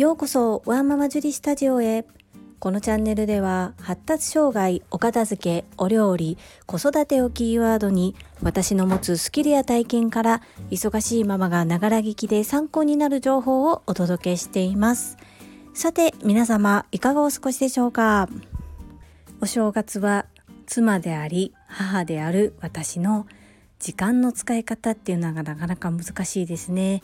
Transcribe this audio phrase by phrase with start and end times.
[0.00, 2.06] ようこそワンママジュリスタジオへ。
[2.58, 15.18] このチャンネルでは発達障害お片付けお料理子育てをキーワードに私の持つスキルや体験から忙しいママがながら聞きで参考になる情報をお届けしています。
[15.74, 18.26] さて皆様いかがお過ごしでしょうか？
[19.42, 20.24] お正月は
[20.64, 23.26] 妻であり母である私の
[23.78, 27.02] 時間の使い方っていうのがなかなか難しいですね。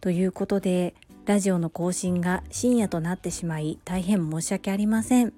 [0.00, 0.94] ということで
[1.28, 5.34] ラジオの更新が深夜となってしまい大変申し訳ありません。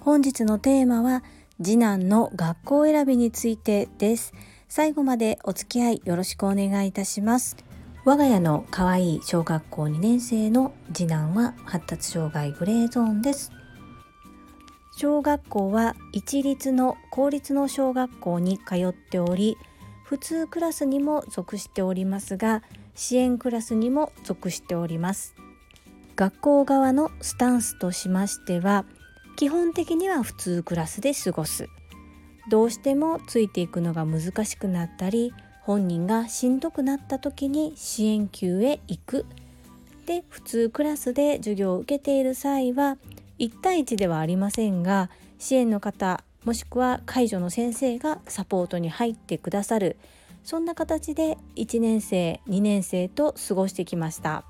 [0.00, 1.24] 本日のテーマは
[1.56, 4.34] 次男の学校選びについてです。
[4.68, 7.56] 最後までお付き合いよろしくお願いいたします。
[8.04, 13.50] 我が家の可愛い小学校2年生の次男は発達障害グレーゾーンです。
[14.98, 19.56] 小学校は一律の公立の小学校に通っており
[20.04, 22.62] 普通クラスにも属しておりますが
[22.98, 25.36] 支援クラスにも属しております。
[26.16, 28.84] 学校側のスタンスとしましては
[29.36, 31.68] 基本的には普通クラスで過ごす。
[32.50, 35.32] どうしてもついていくのが難しくなったり
[35.62, 39.26] 本人がしんどくなった時に支援級へ行く。
[40.06, 42.96] で普通クラスで授業を受けている際は
[43.38, 49.96] 1対1ではありませんが支援の方もしくは介助の先生がサポートに入ってくださる。
[50.48, 54.44] そんな形で1年生2年生と過ごしてきました。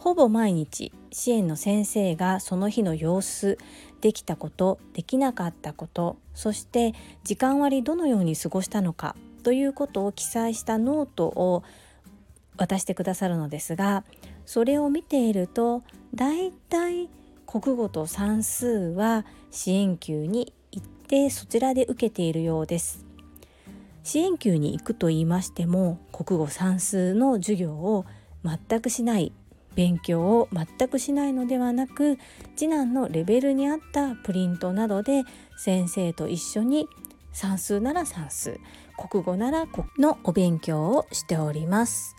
[0.00, 3.56] ほぼ毎日支援の先生がその日の様子
[4.00, 11.62] できたことできなかったことそして時間割どのように過ごしたのかということを記載したノートを
[12.56, 14.02] 渡してくださるのですが
[14.44, 15.84] それを見ていると
[16.16, 17.08] だいたい
[17.46, 23.05] 国語と算数は支援級に行ってそちらで受けているようです。
[24.06, 28.06] 支援級に行くと言いましても国語算数の授業を
[28.44, 29.32] 全くしない
[29.74, 32.16] 勉強を全くしないのではなく
[32.54, 35.24] 次男のレベルに合ったプリントなどで
[35.56, 36.88] 先生と一緒に
[37.32, 38.60] 算数なら算数
[38.96, 42.14] 国語なら国のお勉強をしております。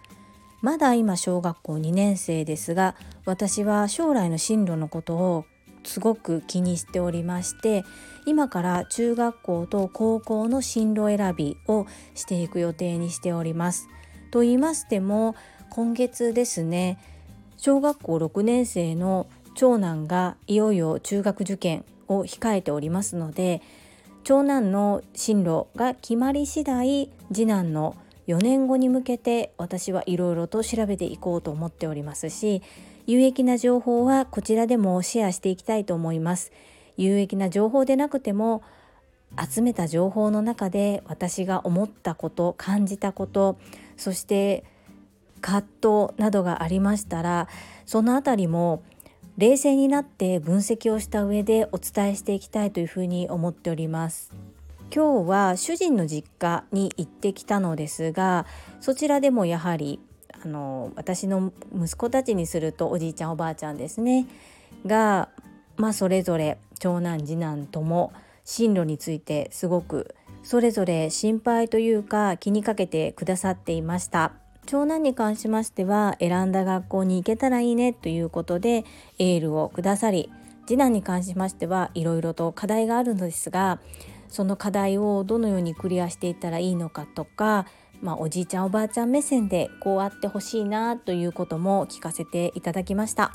[0.61, 2.95] まだ今小学校2年生ですが
[3.25, 5.45] 私は将来の進路のことを
[5.87, 7.85] すごく気にしておりまして
[8.25, 13.87] 今から中学校と高校の進路選びをしていく予定にしております。
[14.29, 15.35] と言いましても
[15.69, 16.99] 今月ですね
[17.55, 23.61] 小学校6年生の長男がいよいよ中学受験を控えておりますので
[24.23, 27.95] 長男の進路が決まり次第次男の
[28.27, 32.61] 4年後に向けて私はいろいろと調べていこうと思っておりますし
[33.07, 36.51] 有益な情報はこちらでもシェアしていきたいと思います。
[36.97, 38.63] 有益な情報でなくても
[39.41, 43.57] 集めた情報の中で私が思ったこと感じたこと
[43.95, 44.63] そして
[45.41, 47.47] 葛藤などがありましたら
[47.85, 48.83] そのあたりも
[49.37, 54.33] 冷静になって分析をした上でお伝えしていきたいというふうに思っております。
[54.93, 58.45] 今日は主人の実家に行ってきたのですが
[58.79, 59.99] そちらでもやはり
[60.43, 64.27] あの私の息子たちにするとおじいちゃんおばあちゃんですね。
[64.85, 65.29] が、
[65.77, 68.13] まあ、それぞれ長男次男とも
[68.45, 74.33] 進路についてすごくそれぞれ心配というか気にかけてくださっていました。
[74.67, 78.83] 長男に関しましては選んだ学校に行けたらいいねということで
[79.17, 80.29] エールをくださり
[80.67, 83.79] 次男に関しましてはいろいろと課題があるのですが
[84.27, 87.65] その課題をどのようにクリアしていったらいいのかとか
[88.01, 93.31] まあ、おじいちゃんおばあちゃん目線でこうあってほしいなということも聞かせていただきました。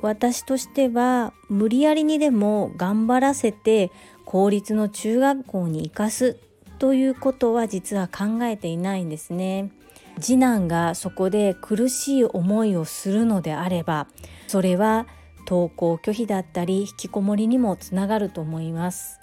[0.00, 3.90] 私としては無理やりにでも頑張らせて
[4.24, 6.36] 公立の中学校に行かす
[6.78, 9.70] ということは実は考えていないんですね。
[10.20, 14.08] 次男がそこで苦しい思いをするのであれば
[14.48, 15.06] それは
[15.46, 19.20] 登校拒否だったり引きこもりにもつながると思います。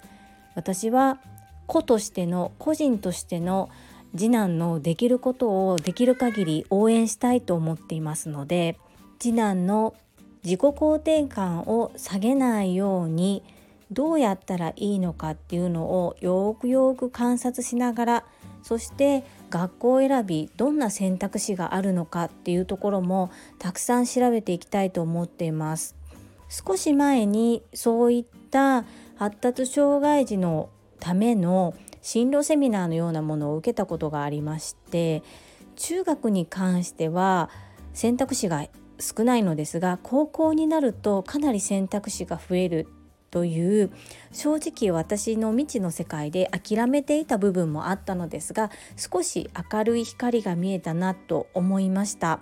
[0.54, 1.18] 私は
[1.66, 3.68] 子としての個人としての
[4.14, 8.78] 次男のできることをできる限り応援したいと思っていますので
[9.18, 9.94] 次男の
[10.44, 13.42] 自己肯定感を下げないように
[13.90, 18.24] どうやったらいいのかっていうのをよくよく観察しながら
[18.62, 25.94] そして学校選びどんな選択肢があるのかっていうところもたくさん調べていきたいと思っています。
[26.48, 28.84] 少し前にそういった
[29.16, 30.68] 発達障害児の
[31.00, 31.74] ための
[32.06, 35.24] 進路セミナーのようなものを受けたことがありまして
[35.74, 37.50] 中学に関しては
[37.94, 38.64] 選択肢が
[39.00, 42.86] 少ないのですが高校になるとかなり選択肢が増える
[43.32, 43.90] という
[44.30, 52.38] 正直私の未知の世界で諦めていた部分もあったのですが少し明るい光が見えたなと思いました。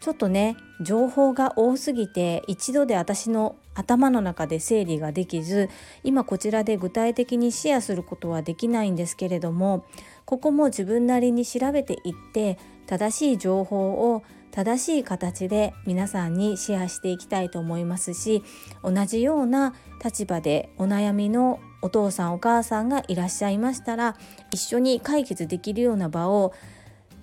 [0.00, 5.70] ちょっとね情報が多すぎて一度で私の頭の中で整理ができず
[6.04, 9.84] 今こちらで具体的にシェアすることはできないんですけれども
[10.24, 18.42] ここも自分なりに調べていって正しい情報を正しい形で皆さんにシェアしていきたいと思いますし
[18.82, 19.74] 同じような
[20.04, 24.16] 立場でお悩みのお父さんお母さんがいらっしゃいましたら
[24.50, 26.52] 一緒に解決できるような場を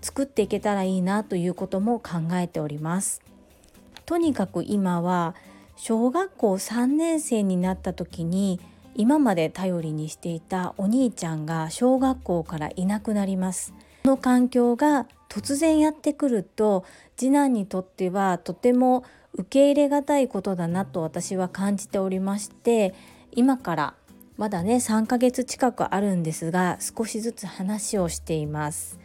[0.02, 3.22] 作っていけたらいいなということも考えております。
[4.06, 5.36] とにかく今は
[5.82, 8.60] 小学校3年生になった時に
[8.96, 13.74] 今まで頼りにしていたお兄ちゃんが小学校からいなくなります。
[14.04, 16.84] この環境が突然やってくると
[17.16, 19.06] 次男にとってはとても
[19.36, 22.94] 受け入れがたいことだなと私は感じておりまして
[23.32, 23.94] 今から
[24.36, 29.00] まだね3ヶ月近くあるんですが少しずつ話をしています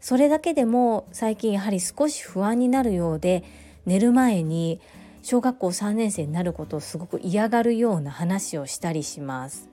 [0.00, 3.44] それだけでも最近やはり少し不安になるようで
[3.84, 4.80] 寝る前に
[5.24, 9.70] 小学校3年生になることをすごく嫌がるような話をしたりします。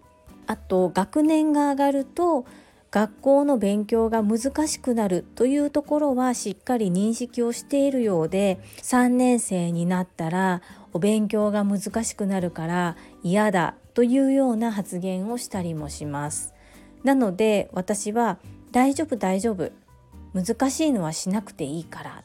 [0.47, 2.45] あと学年が上がると
[2.89, 10.61] 学校の勉強が難しくなるというところはしっかり認識をしているようで3年生になったら
[10.93, 16.53] お勉強が難しくなるから嫌だというような発言をしたりもします。
[17.03, 18.39] なので私は
[18.71, 19.69] 大丈夫大丈夫。
[20.33, 22.23] 難しいのはしなくていいから。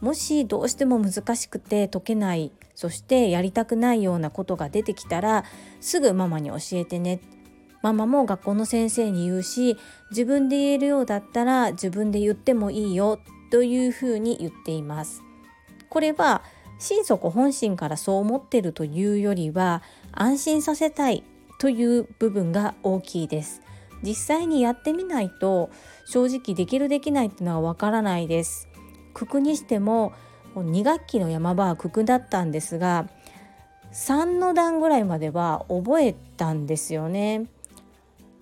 [0.00, 5.44] もしどうしても難しくて解けないそしてやりたくないようなことが出てきたら
[5.80, 7.20] すぐママに教えてね
[7.82, 9.76] ママも学校の先生に言うし
[10.10, 15.22] 自分で言えるようだったら自分で言ってもいいよというふうに言っています。
[15.88, 16.42] これは
[16.78, 21.24] 心底本心からそう思ってるというよりは安心させたい
[21.58, 23.62] という部分が大きいです。
[24.02, 25.70] 実際にやってみないと
[26.04, 28.67] 正直できるできないっていうのはわからないです。
[29.18, 30.12] 九九にしても
[30.54, 33.08] 2学期の山場は九九だったんですが
[33.92, 37.46] 3の段ぐらいまでは覚えたんですよね。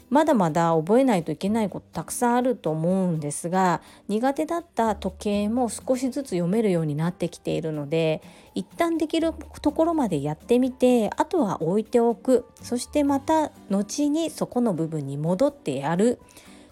[0.08, 8.22] まだまだ覚えないといけないことたくさんあると思うんですが苦手だった時計も少しずつ読めるようになってきているので
[8.54, 9.32] 一旦できる
[9.62, 16.20] ところまでやってみてあとは置いておくそしてまた後にそこの部分に戻ってやる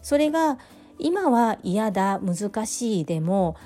[0.01, 0.59] それが
[1.01, 3.57] 今は嫌だ難しいでも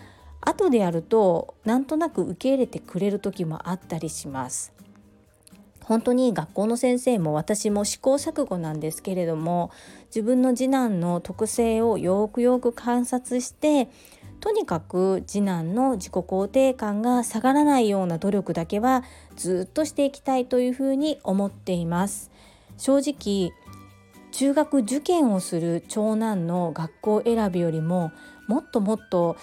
[0.40, 4.72] 後でやるとなんとなく受け入れてくれる時もあったりします。
[5.88, 9.70] 本当に学校の先生も私も試行錯誤なんですけれども
[10.08, 13.88] 自分の次男の特性をよくよく観察して
[14.40, 19.02] とにかく次男の自己肯定感が下がらないような努力だけは
[19.34, 22.30] ずっとしていきたいというふうに思っています
[22.76, 23.52] 正直
[24.30, 28.12] 中学受験をする長男の学校選びよりも
[28.46, 29.36] もっともっと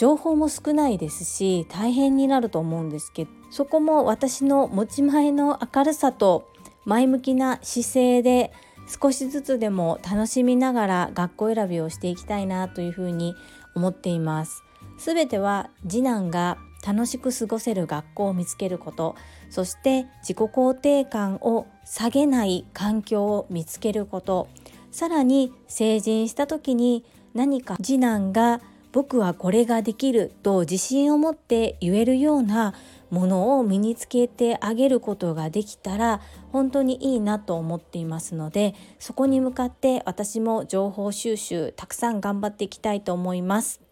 [0.00, 6.48] 情報も少ないですし大変になると思うんですけどそこも私の持ち前の明るさと
[6.86, 8.50] 前向きな姿勢で
[8.88, 13.34] 少しずつでも楽しみながら学校選びをしていきたいなというふうに
[13.74, 14.64] 思っています。
[14.96, 19.16] すべては次男が楽しく過ごせる学校を見つけること
[19.50, 24.48] そして自己肯定感を下げない環境を見つけること
[24.90, 27.04] さらに成人した時に
[27.34, 28.62] 何か次男が
[28.92, 32.74] 僕はこれができると自信を持って言えるような
[33.10, 36.20] ものを身につけてあげることができたら
[36.52, 43.89] 本当にいいなと思っていますのでそこに向かって私も情報収集たくさん頑張っていきたいと思います。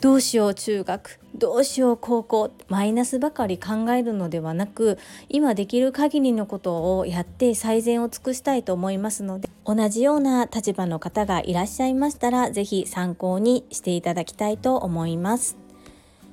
[0.00, 4.98] どうしよう中学どうしよう高校マイナスばかり考えるのではなく
[5.28, 15.56] 今できる限りのことをやって最善を尽くしたいと思いますので同じような立場の方がいらっしゃいましたら是非参考にしていただきたいと思います。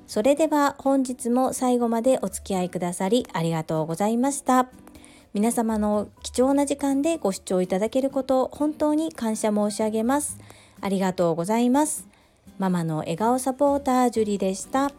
[0.06, 4.68] それでは本日も最後までお付き合いくださりありがとうございました。
[5.34, 10.38] 皆様の貴重な時間でご視聴いただけること本当に感謝申し上げます。
[10.82, 12.11] ありがとうございます。
[12.62, 14.92] ママの笑顔サポータージュリでした。